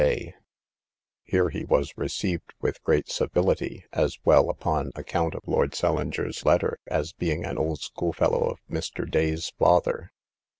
[1.25, 5.93] Here he was received with great civility, as well upon account of Lord St.
[5.93, 9.07] Leger's letter, as being an old school fellow of Mr.
[9.07, 10.11] Day's father.